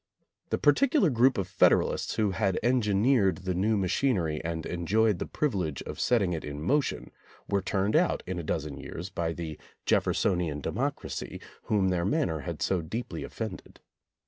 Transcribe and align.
The 0.49 0.57
partic 0.57 0.93
ular 0.99 1.13
group 1.13 1.37
of 1.37 1.47
Federalists 1.47 2.15
who 2.15 2.31
had 2.31 2.59
engineered 2.63 3.37
the 3.45 3.53
new 3.53 3.77
machinery 3.77 4.43
and 4.43 4.65
enjoyed 4.65 5.19
the 5.19 5.27
privilege 5.27 5.83
of 5.83 5.99
set 5.99 6.17
ting 6.17 6.33
it 6.33 6.43
in 6.43 6.59
motion, 6.59 7.11
were 7.47 7.61
turned 7.61 7.95
out 7.95 8.23
in 8.25 8.39
a 8.39 8.43
dozen 8.43 8.79
years 8.79 9.11
by 9.11 9.31
the 9.31 9.59
"Jeffersonian 9.85 10.59
democracy" 10.59 11.39
whom 11.65 11.89
their 11.89 12.03
man 12.03 12.29
ner 12.29 12.39
had 12.39 12.63
so 12.63 12.81
deeply 12.81 13.23
offended. 13.23 13.79